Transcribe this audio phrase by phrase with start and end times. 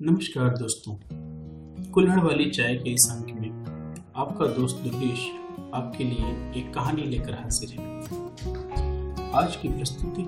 [0.00, 0.94] नमस्कार दोस्तों,
[1.92, 3.50] कुल्हड़ वाली चाय के इस अंक में
[4.16, 5.20] आपका दोस्त दुर्गेश
[5.74, 10.22] आपके लिए एक कहानी लेकर हाजिर है। आज की प्रस्तुति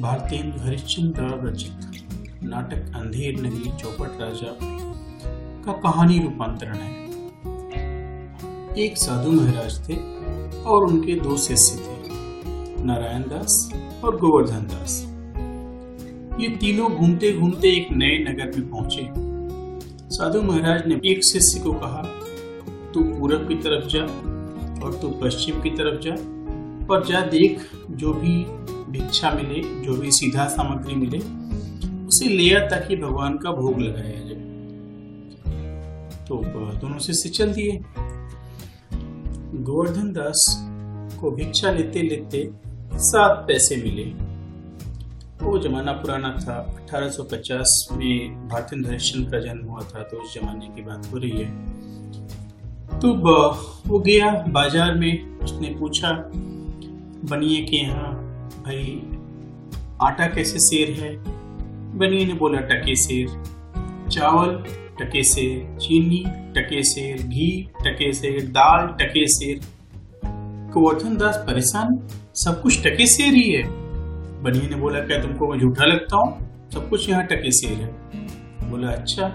[0.00, 4.56] भारतीय हरिश्चंद्र रचित नाटक अंधेर नगरी चौपट राजा
[5.64, 6.90] का कहानी रूपांतरण है।
[8.76, 9.96] एक साधु महाराज थे
[10.62, 13.70] और उनके दो शिष्य थे, नारायण दास
[14.04, 15.00] और गोवर्धन दास।
[16.40, 19.08] ये तीनों घूमते घूमते एक नए नगर में पहुँचे।
[20.10, 22.02] साधु महाराज ने एक शिष्य को कहा,
[22.94, 24.04] तू पूरब की तरफ़ जा
[24.84, 26.14] और तू पश्चिम की तरफ़ जा
[26.94, 28.44] और जा देख जो भी
[28.92, 31.18] भिक्षा मिले, जो भी सीधा सामग्री मिले,
[32.06, 34.40] उसे ले आ ताकि भगवान का भोग लगाया जाए।
[36.28, 36.42] तो
[36.80, 37.78] दोनों शिष्य चल दिए।
[39.62, 40.46] गोवर्धन दास
[41.20, 42.50] को भिक्षा लेते लेते
[42.94, 44.29] सात पैसे मिले।
[45.42, 50.66] वो जमाना पुराना था। 1850 में भारतीय हरिश्चंद्र का जन्म हुआ था तो उस जमाने
[50.66, 51.48] की बात हो रही है।
[53.00, 53.14] तो
[53.86, 56.12] वो गया बाज़ार में, उसने पूछा,
[57.30, 58.12] बनिए के यहाँ,
[58.64, 59.02] भाई,
[60.02, 61.16] आटा कैसे सेर है?
[61.98, 63.26] बनिए ने बोला, टके सेर।
[64.10, 64.54] चावल,
[65.00, 69.60] टके सेर। चीनी, टके सेर। घी, टके सेर। दाल, टके सेर।
[70.72, 71.98] गोवर्धन दास परेशान,
[72.34, 73.79] सब कुछ टके सेर ही है।
[74.42, 76.68] बनिए ने बोला, क्या तुमको मैं झूठा लगता हूँ?
[76.74, 79.26] सब कुछ यहाँ टके सेर है। बोला अच्छा।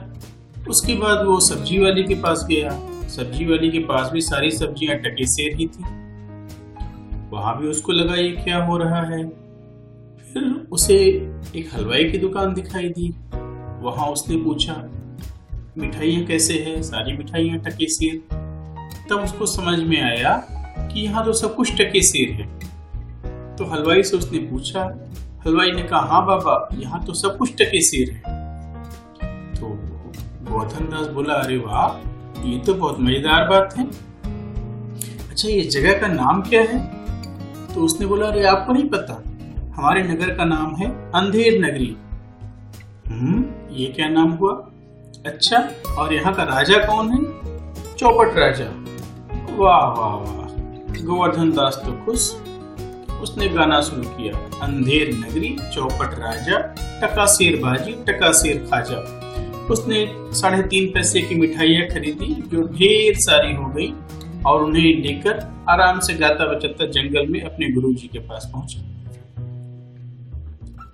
[0.69, 2.69] उसके बाद वो सब्ज़ी वाली के पास गया।
[3.09, 5.83] सब्ज़ी वाली के पास भी सारी सब्ज़ियाँ टके सेर ही थी।
[7.31, 9.23] वहाँ भी उसको लगा, ये क्या हो रहा है?
[10.33, 10.95] फिर उसे
[11.55, 13.09] एक हलवाई की दुकान दिखाई दी।
[13.83, 14.73] वहाँ उसने पूछा,
[15.77, 16.81] मिठाइयाँ कैसे है?
[16.81, 18.21] सारी मिठाइयाँ टके सेर
[19.09, 20.35] तब उसको समझ में आया
[20.91, 22.47] कि यहाँ तो सब कुछ टके सेर है।
[23.57, 24.81] तो हलवाई से उसने पूछा,
[25.45, 28.21] हलवाई ने कहा हाँ बाबा, यहाँ तो सब कुछ टके सेर है।
[29.53, 29.67] तो
[30.51, 31.87] गौतम दास बोला, अरे वाह,
[32.47, 33.85] ये तो बहुत मज़ेदार बात है।
[35.29, 36.79] अच्छा ये जगह का नाम क्या है?
[37.75, 39.23] तो उसने बोला, अरे, आपको नहीं पता,
[39.75, 41.95] हमारे नगर का नाम है अंधेर नगरी।
[43.07, 44.51] हम्म ये क्या नाम हुआ?
[45.25, 45.57] अच्छा
[45.97, 47.23] और यहाँ का राजा कौन है?
[47.95, 48.65] चौपट राजा।
[49.55, 52.33] वाह वाह वाह गोवर्धन दास तो खुश।
[53.25, 56.59] उसने गाना शुरू किया। अंधेर नगरी, चौपट राजा
[57.03, 59.25] टका शेर बाजी टका शेर खाजा।
[59.71, 63.93] उसने साढ़े तीन पैसे की मिठाइयाँ खरीदी, जो ढेर सारी हो गई,
[64.45, 68.81] और उन्हें लेकर आराम से गाता बचता जंगल में अपने गुरुजी के पास पहुँचा।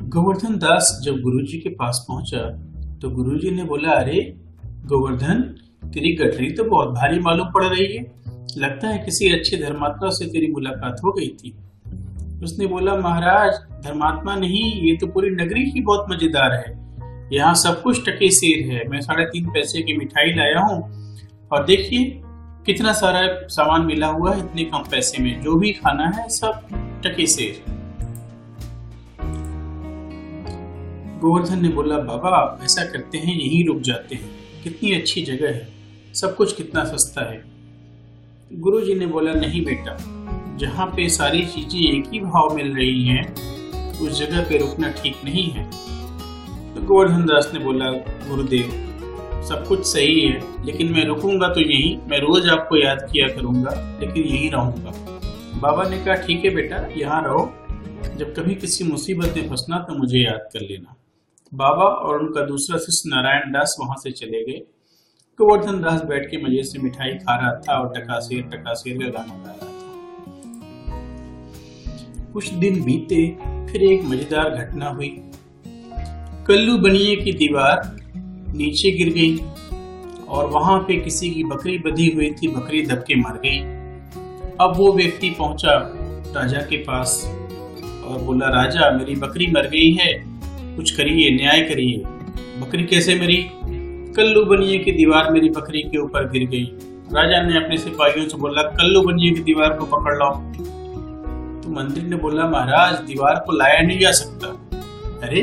[0.04, 2.68] गोवर्धन दास जब गुरुजी के पास पहुँचा
[3.02, 4.34] तो गुरुजी ने बोला, अरे,
[4.66, 5.42] गोवर्धन,
[5.86, 8.12] तेरी गठरी तो बहुत भारी मालूम पड़ रही है।
[8.58, 11.56] लगता है किसी अच्छे धर्मात्मा से तेरी मुलाकात हो गई थी।
[12.44, 13.54] उसने बोला, महाराज,
[13.86, 16.82] धर्मात्मा नहीं, ये तो पूरी नगरी ही बहुत मज़ेदार है।
[17.34, 20.82] यहाँ सब कुछ टके सेर है। मैं साढ़े तीन पैसे की मिठाई लाया हूँ
[21.52, 22.22] और देखिए
[22.66, 26.68] कितना सारा सामान मिला हुआ है, इतने कम पैसे में। जो भी खाना है, सब
[27.06, 27.64] टके सेर।
[31.20, 34.30] गोवर्धन ने बोला, बाबा, आप ऐसा करते हैं, यहीं रुक जाते हैं।
[34.64, 35.68] कितनी अच्छी जगह है।
[36.14, 37.44] सब कुछ कितना सस्ता है।
[38.54, 39.98] गुरुजी ने बोला, नहीं बेटा
[40.62, 43.24] जहाँ पे सारी चीज़ें एक ही भाव मिल रही हैं,
[44.00, 45.64] उस जगह पे रुकना ठीक नहीं है।
[46.76, 47.90] तो गोवर्धन दास ने बोला,
[48.28, 48.68] गुरुदेव,
[49.50, 53.72] सब कुछ सही है, लेकिन मैं रुकूँगा तो यहीं, मैं रोज आपको याद किया करूँगा,
[54.02, 54.92] लेकिन यहीं रहूँगा।
[55.60, 57.44] बाबा ने कहा, ठीक है बेटा, यहाँ रहो।
[58.18, 60.96] जब कभी किसी मुसीबत में फंसना तो मुझे याद कर लेना।
[61.52, 64.60] बाबा और उनका दूसरा शिष्य नारायण दास वहाँ से चले गए।
[65.40, 69.44] गोवर्धन दास बैठ के मज़े से मिठाई खा रहा था और टकासेर टकासेर का गाना
[69.44, 69.71] गा रहा था
[72.34, 73.26] कुछ दिन बीते,
[73.72, 75.10] फिर एक मज़ेदार घटना हुई।
[76.48, 77.82] कल्लू बनिए की दीवार
[78.56, 79.38] नीचे गिर गई
[80.28, 83.60] और वहाँ पे किसी की बकरी बधी हुई थी, बकरी दबके मर गई।
[84.62, 85.74] अब वो व्यक्ति पहुँचा
[86.36, 87.22] राजा के पास
[88.06, 90.14] और बोला, राजा, मेरी बकरी मर गई है,
[90.76, 91.98] कुछ करिए, न्याय करिए।
[92.62, 93.46] बकरी कैसे मरी?
[94.16, 96.64] कल्लू बनिए की दीवार मेरी बकरी के ऊपर गिर गई।
[97.14, 100.30] राजा ने अपने सिपाहियों से बोला, कल्लू बनिए की दीवार को पकड़ लो
[101.72, 104.48] मंत्री ने बोला, महाराज, दीवार को लाया नहीं जा सकता।
[105.28, 105.42] अरे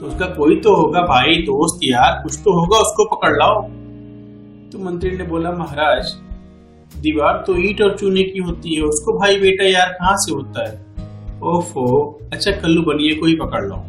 [0.00, 3.62] तो उसका कोई तो होगा, भाई, दोस्त, यार, कुछ तो होगा, उसको पकड़ लाओ।
[4.72, 6.06] तो मंत्री ने बोला, महाराज,
[6.96, 10.68] दीवार तो ईट और चूने की होती है, उसको भाई बेटा यार कहाँ से होता
[10.68, 10.84] है?
[11.42, 11.86] ओफो
[12.32, 13.84] अच्छा कल्लू बनिए को ही पकड़ लो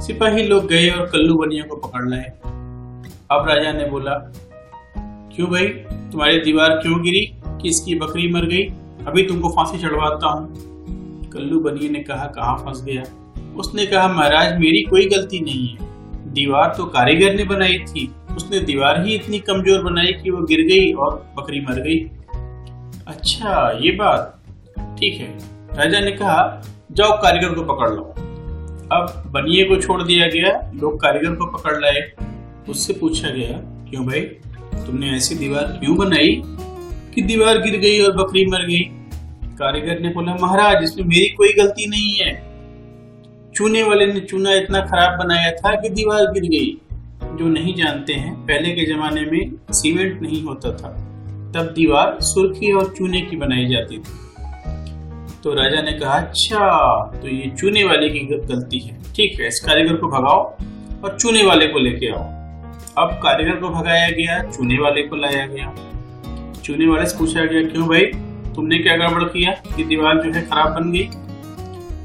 [0.00, 2.32] सिपाही लोग गए और कल्लू बनिया को पकड़ लाए।
[3.30, 4.14] अब राजा ने बोला,
[5.36, 5.66] क्यों भाई,
[6.12, 7.26] तुम्हारी दीवार क्यों गिरी?
[7.62, 8.64] किसकी बकरी मर गई?
[9.06, 13.02] अभी तुमको फांसी चढ़वाता हूँ। कल्लू बनिए ने कहा, कहाँ फंस गया?
[13.56, 15.90] उसने कहा, महाराज, मेरी कोई गलती नहीं है।
[16.32, 20.60] दीवार तो कारीगर ने बनाई थी। उसने दीवार ही इतनी कमज़ोर बनाई कि वो गिर
[20.66, 21.98] गई और बकरी मर गई।
[23.06, 24.38] अच्छा ये बात
[24.98, 25.28] ठीक है।
[25.76, 26.62] राजा ने कहा,
[26.92, 28.02] जाओ कारीगर को पकड़ लो।
[28.92, 32.00] अब बनिए को छोड़ दिया गया। लोग कारीगर को पकड़ लाए।
[32.68, 33.58] उससे पूछा गया,
[33.90, 34.20] क्यों भाई,
[34.86, 36.42] तुमने ऐसी दीवार क्यों बनाई?
[37.14, 38.82] कि दीवार गिर गई और बकरी मर गई।
[39.58, 42.32] कारीगर ने बोला, महाराज, इसमें मेरी कोई गलती नहीं है।
[43.54, 46.78] चूने वाले ने चूना इतना खराब बनाया था कि दीवार गिर गई।
[47.38, 50.88] जो नहीं जानते हैं, पहले के जमाने में सीमेंट नहीं होता था।
[51.54, 54.20] तब दीवार सुर्खी और चूने की बनाई जाती थी।
[55.42, 56.68] तो राजा ने कहा अच्छा
[57.22, 60.42] तो ये चूने वाले की गलती है। ठीक है, इस कारीगर को भगाओ
[61.04, 62.24] और चूने वाले को लेके आओ।
[62.98, 65.74] अब कारीगर को भगाया गया, चूने वाले को लाया गया।
[66.64, 68.04] चूने वाले से पूछा गया, क्यों भाई?
[68.54, 69.50] तुमने क्या गड़बड़ किया?
[69.76, 71.08] कि दीवार जो है खराब बन गई।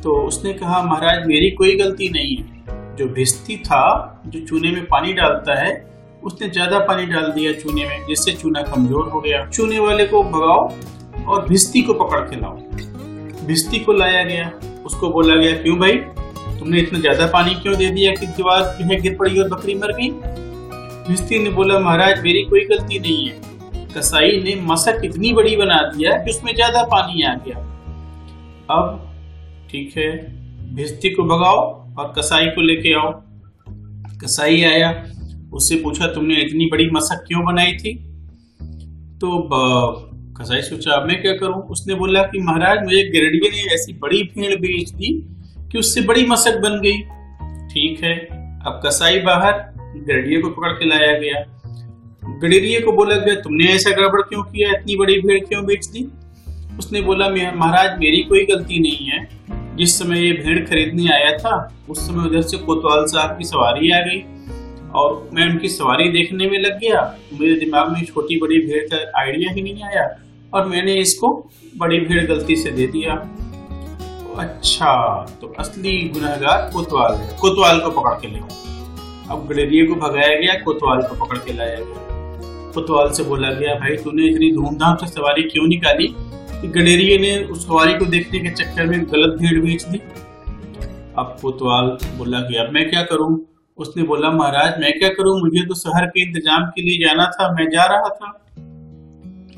[0.04, 4.86] तो उसने कहा, महाराज, मेरी कोई गलती नहीं है। जो भिस्ती था, जो चूने में
[4.86, 5.90] पानी डालता है,
[6.24, 10.24] उसने ज़्यादा पानी डाल दिया चूने में, जिससे चूना कमज़ोर हो गया। चूने वाले को
[10.24, 10.74] भगाओ
[11.28, 12.56] और भिस्ती को पकड़ के लाओ।
[13.46, 14.52] भिस्ती को लाया गया।
[14.86, 15.94] उसको बोला गया, क्यों भाई?
[16.60, 19.76] तुमने इतना ज़्यादा पानी क्यों दे दिया कि दीवार जो है गिर पड़ी और बकरी
[19.76, 20.10] मर गई?
[21.10, 23.57] भिस्ती ने बोला, महाराज, मेरी कोई गलती नहीं है।
[23.96, 27.58] कसाई ने मसक इतनी बड़ी बना दिया कि उसमें ज़्यादा पानी आ गया।
[28.72, 29.14] अब
[29.72, 30.12] ठीक है
[30.76, 31.60] भिस्ती को भगाओ
[31.96, 33.12] और कसाई को लेके आओ।
[34.22, 34.90] कसाई आया,
[35.54, 37.94] उससे पूछा, तुमने इतनी बड़ी मसक क्यों बनाई थी?
[39.22, 39.50] तो
[40.34, 41.62] कसाई सोचा, अब मैं क्या करूँ?
[41.62, 45.14] उसने बोला कि, महाराज, मुझे गिरडिये ने ऐसी बड़ी भीड़ बेच दी
[45.72, 46.98] कि उससे बड़ी मसक बन गई।
[47.68, 48.18] ठीक है,
[48.66, 49.54] अब कसाई बाहर
[49.98, 51.57] गड़िए को पकड़ के लाया गया।
[52.36, 54.70] गडरिये को बोला गया, तुमने ऐसा गड़बड़ क्यों किया?
[54.72, 56.08] इतनी बड़ी भीड़ क्यों बेच दी?
[56.80, 61.56] उसने बोला महाराज, मेरी कोई गलती नहीं है। जिस समय ये भेड़ खरीदने आया था,
[61.90, 64.20] उस समय उधर से कोतवाल साहब की सवारी आ गई
[64.96, 67.02] और मैं उनकी सवारी देखने में लग गया।
[67.34, 70.08] मेरे दिमाग में छोटी बड़ी भेड़ का आइडिया ही नहीं आया
[70.54, 71.30] और मैंने इसको
[71.78, 73.14] बड़ी भेड़ गलती से दे दिया।
[74.40, 74.94] अच्छा
[75.42, 78.40] तो असली गुनहगार कोतवाल है। कोतवाल को पकड़ के ले
[79.30, 82.17] अब गलेरिए को भगाया गया, कोतवाल को पकड़ के लाया गया।
[82.78, 86.08] कोतवाल से बोला गया, भाई तूने इतनी धूमधाम से सवारी क्यों निकाली?
[86.62, 89.98] कि गडेरिए ने उस सवारी को देखने के चक्कर में गलत भीड़ बेच दी।
[91.18, 91.86] अब कोतवाल
[92.18, 93.46] बोला कि अब मैं क्या करूँ?
[93.78, 95.40] उसने बोला, महाराज, मैं क्या करूँ?
[95.40, 98.46] मुझे तो शहर के इंतज़ाम के लिए जाना था, मैं जा रहा था।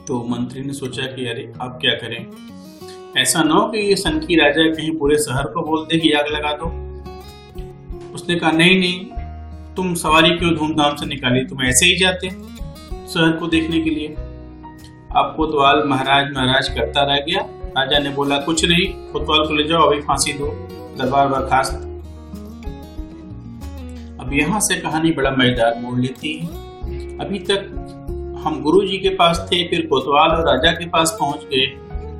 [0.07, 2.25] तो मंत्री ने सोचा कि, अरे, अब क्या करें?
[3.18, 6.25] ऐसा ना हो कि ये सनकी राजा कहीं पूरे शहर को बोल दे कि आग
[6.27, 6.66] लगा दो।
[8.13, 9.06] उसने कहा, नहीं नहीं,
[9.75, 11.45] तुम सवारी क्यों धूमधाम से निकाली?
[11.45, 12.59] तुम ऐसे ही जाते।
[13.14, 14.08] शहर को देखने के लिए।
[15.18, 17.42] अब कोतवाल महाराज महाराज करता रह गया।
[17.78, 20.46] राजा ने बोला, कुछ नहीं, कोतवाल को ले जाओ, अभी फांसी दो,
[20.98, 21.86] दरबार बर्खास्त
[24.22, 26.48] अब यहाँ से कहानी बड़ा मज़ेदार मोड़ लेती है।
[27.18, 27.60] अभी तक
[28.46, 31.66] हम गुरु जी के पास थे, फिर कोतवाल और राजा के पास पहुँच गए।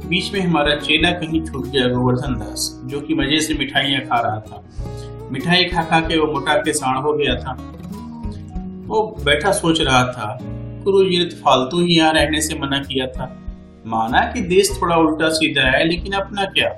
[0.07, 4.19] बीच में हमारा चेला कहीं छूट गया, गोवर्धन दास, जो कि मज़े से मिठाइयाँ खा
[4.19, 4.63] रहा था।
[5.31, 7.53] मिठाई खा खा के वो मोटा के साण हो गया था।
[8.88, 10.38] वो बैठा सोच रहा था
[10.83, 13.25] गुरु तो फालतू ही यहाँ रहने से मना किया था।
[13.87, 16.69] माना कि देश थोड़ा उल्टा सीधा है, लेकिन अपना क्या?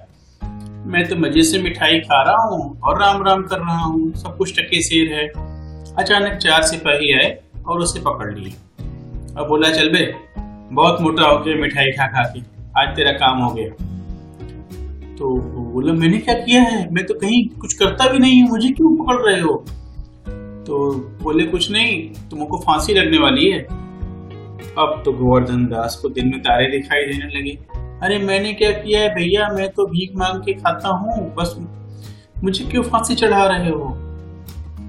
[0.86, 4.38] मैं तो मज़े से मिठाई खा रहा हूँ और राम राम कर रहा हूँ, सब
[4.38, 5.27] कुछ टके शेर है।
[5.95, 7.38] अचानक चार सिपाही आए
[7.68, 8.54] और उसे पकड़ लिए।
[9.37, 10.14] अब बोला, चल बे,
[10.71, 12.42] बहुत मोटा हो गया मिठाई खा खा के,
[12.80, 13.69] आज तेरा काम हो गया।
[15.18, 15.35] तो
[15.73, 16.94] बोला, मैंने क्या किया है?
[16.94, 19.54] मैं तो कहीं कुछ करता भी नहीं मुझे क्यों पकड़ रहे हो?
[20.68, 20.92] तो
[21.23, 23.81] बोले, कुछ नहीं, तुमको फांसी लगने वाली है।
[24.80, 27.59] अब तो गोवर्धन दास को दिन में तारे दिखाई देने लगे।
[28.04, 29.47] अरे, मैंने क्या किया है भैया?
[29.47, 31.56] मैं तो भीख मांग के खाता हूँ, बस
[32.44, 33.97] मुझे क्यों फांसी चढ़ा रहे हो?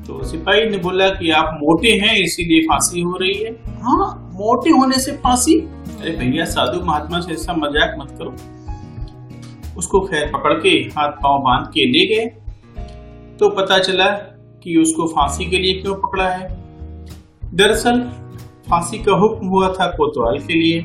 [0.07, 4.71] तो सिपाही ने बोला कि आप मोटे हैं, इसीलिए फांसी हो रही है। हाँ मोटे
[4.71, 5.55] होने से फांसी?
[6.01, 8.35] अरे भैया, साधु महात्मा से ऐसा मज़ाक मत करो।
[9.79, 12.27] उसको खैर पकड़ के हाथ पाँव बाँध के ले गए।
[13.39, 14.07] तो पता चला
[14.65, 16.49] कि उसको फांसी के लिए क्यों पकड़ा है।
[17.55, 18.11] दरअसल
[18.67, 20.81] फांसी का हुक्म हुआ था कोतवाल के लिए।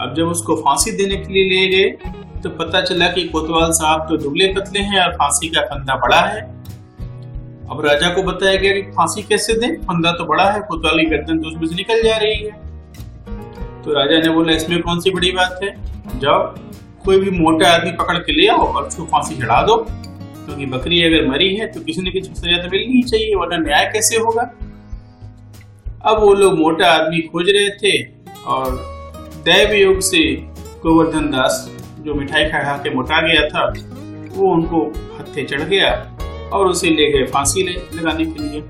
[0.00, 4.06] अब जब उसको फांसी देने के लिए ले गए तो पता चला कि कोतवाल साहब
[4.08, 6.40] तो दुबले पतले हैं और फांसी का फंदा बड़ा है।
[7.70, 9.76] अब राजा को बताया गया कि फांसी कैसे दें?
[9.78, 12.50] फंदा तो बड़ा है, कोतवाल की गर्दन तो उसमें से निकल जा रही है।
[13.82, 15.70] तो राजा ने बोला, इसमें कौन सी बड़ी बात है?
[16.18, 16.42] जाओ,
[17.04, 20.76] कोई भी मोटा आदमी पकड़ के ले आओ और उसको फांसी चढ़ा दो। क्योंकि तो
[20.76, 23.90] बकरी अगर मरी है तो किसी न किसी सजा तो मिलनी ही चाहिए, वरना न्याय
[23.92, 24.42] कैसे होगा?
[26.06, 28.12] अब वो लोग मोटा आदमी खोज रहे थे
[28.46, 28.72] और
[29.44, 30.22] दैव योग से
[30.82, 33.66] गोवर्धन दास जो मिठाई खा खा के मोटा गया था,
[34.36, 34.80] वो उनको
[35.18, 35.90] हत्थे चढ़ गया
[36.52, 38.60] और उसे ले गए फांसी ले, लगाने के लिए।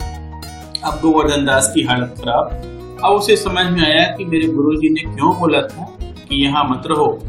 [0.85, 5.01] अब गोवर्धन दास की हालत खराब। अब उसे समझ में आया कि मेरे गुरुजी ने
[5.01, 7.23] क्यों बोला था कि यहाँ मत रहो।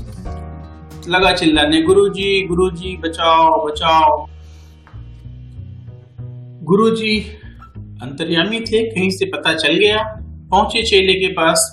[1.10, 4.26] लगा चिल्लाने, गुरुजी गुरुजी, बचाओ बचाओ।
[6.64, 7.40] गुरुजी
[8.02, 10.04] अंतर्यामी थे, कहीं से पता चल गया।
[10.52, 11.72] पहुँचे चेले के पास।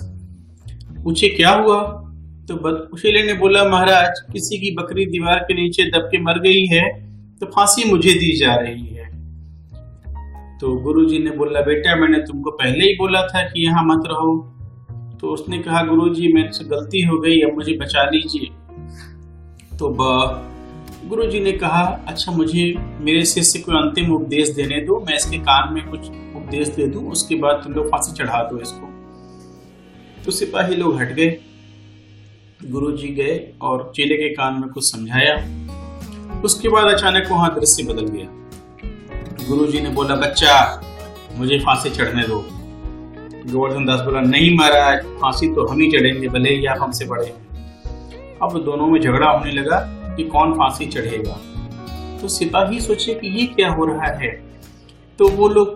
[1.05, 1.81] पूछे, क्या हुआ?
[2.49, 6.67] तो चेले ने बोला, महाराज, किसी की बकरी दीवार के नीचे दब के मर गई
[6.67, 6.89] है
[7.39, 9.05] तो फांसी मुझे दी जा रही है।
[10.59, 14.33] तो गुरुजी ने बोला, बेटा, मैंने तुमको पहले ही बोला था कि यहाँ मत रहो।
[15.21, 18.47] तो उसने कहा, गुरुजी, मेरे से गलती हो गई, अब मुझे बचा लीजिए।
[19.79, 19.89] तो
[21.09, 25.75] गुरुजी ने कहा अच्छा मुझे, मेरे शिष्य को अंतिम उपदेश देने दो, मैं इसके कान
[25.75, 28.91] में कुछ उपदेश दे दूँ, उसके बाद तुम लोग फांसी चढ़ा दो इसको।
[30.25, 31.41] तो सिपाही लोग हट गए।
[32.65, 35.35] गुरुजी गए और चेले के कान में कुछ समझाया।
[36.41, 38.27] उसके बाद अचानक वहाँ दृश्य बदल गया।
[39.49, 40.83] गुरुजी ने बोला, बच्चा,
[41.37, 42.45] मुझे फांसी चढ़ने दो।
[43.53, 47.35] गोवर्धन दास बोला, नहीं महाराज, फांसी तो हम ही चढ़ेंगे, भले ही आप हमसे बड़े
[48.43, 51.41] अब दोनों में झगड़ा होने लगा। कि कौन फांसी चढ़ेगा।
[52.21, 54.31] तो सिपाही सोचे कि ये क्या हो रहा है?
[55.19, 55.69] तो वो लोग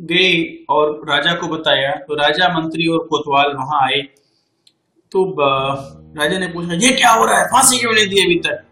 [0.00, 4.00] गए और राजा को बताया। तो राजा मंत्री और कोतवाल वहाँ आए।
[5.12, 7.46] तो राजा ने पूछा ये क्या हो रहा है?
[7.46, 8.64] फांसी क्यों नहीं दी अभी तक?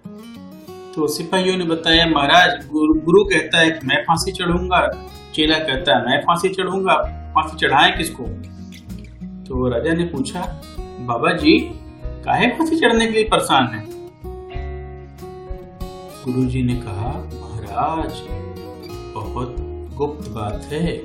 [0.95, 4.87] तो सिपाहियों ने बताया महाराज गुरु, गुरु कहता है कि मैं फांसी चढ़ूँगा
[5.35, 6.95] चेला कहता है मैं फांसी चढ़ूँगा
[7.37, 8.25] फांसी चढ़ाए किसको?
[9.45, 10.40] तो राजा ने पूछा
[10.78, 11.59] बाबा जी
[12.25, 14.03] काहे फांसी चढ़ने के लिए परेशान है?
[16.25, 18.12] गुरु जी ने कहा, महाराज,
[19.14, 19.57] बहुत
[19.95, 21.02] गुप्त बात है।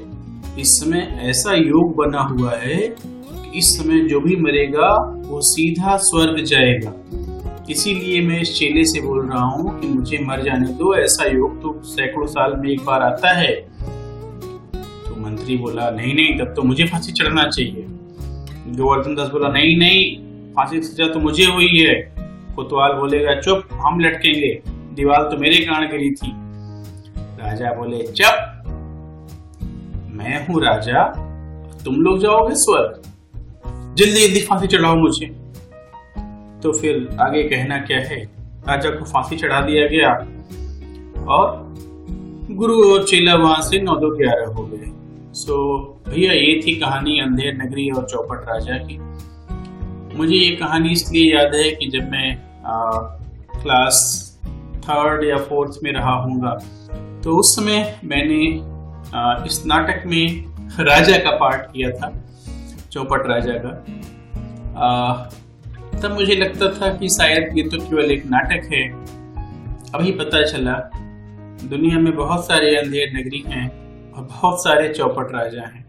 [0.59, 5.97] इस समय ऐसा योग बना हुआ है कि इस समय जो भी मरेगा, वो सीधा
[5.97, 6.93] स्वर्ग जाएगा।
[7.69, 11.61] इसीलिए मैं इस चेले से बोल रहा हूँ कि मुझे मर जाने दो। ऐसा योग
[11.61, 13.55] तो सैकड़ों साल में एक बार आता है।
[14.73, 17.85] तो मंत्री बोला, नहीं नहीं, तब तो मुझे फांसी चढ़ना चाहिए।
[18.77, 20.17] गोवर्धन दास बोला, नहीं नहीं,
[20.53, 22.15] फांसी सजा तो मुझे हुई है।
[22.55, 26.31] कोतवाल बोलेगा, चुप, हम लटकेंगे। दीवार तो मेरे कारण गिरी थी।
[27.41, 28.63] राजा बोले चुप।
[30.13, 31.03] मैं हूँ राजा
[31.85, 33.01] तुम लोग जाओगे स्वर्ग।
[33.97, 35.25] जल्दी जल्दी फांसी चढ़ाओ मुझे।
[36.63, 38.19] तो फिर आगे कहना क्या है?
[38.67, 40.13] राजा को फांसी चढ़ा दिया गया
[41.25, 41.75] और
[42.51, 44.91] गुरु और चेला वहाँ से नौ दो ग्यारह हो गए।
[45.33, 45.55] सो
[46.09, 48.97] भैया ये थी कहानी अंधेर नगरी और चौपट राजा की।
[50.17, 52.31] मुझे ये कहानी इसलिए याद है कि जब मैं
[52.65, 52.91] आ,
[53.61, 54.28] क्लास
[54.89, 56.53] थर्ड या फोर्थ में रहा हूँगा।
[57.23, 58.43] तो उस समय मैंने
[59.45, 60.45] इस नाटक में
[60.81, 62.11] राजा का पार्ट किया था,
[62.91, 63.71] चौपट राजा का।
[65.99, 68.83] तब मुझे लगता था कि शायद ये तो केवल एक नाटक है।
[69.95, 70.73] अभी पता चला,
[71.63, 73.67] दुनिया में बहुत सारे अंधेर नगरी हैं
[74.11, 75.83] और बहुत सारे चौपट राजा हैं।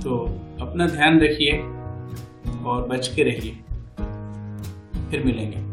[0.00, 0.18] तो
[0.60, 1.58] अपना ध्यान रखिए
[2.64, 3.52] और बच के रहिए।
[5.10, 5.67] फिर मिलेंगे।